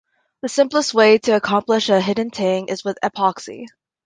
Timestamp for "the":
0.41-0.49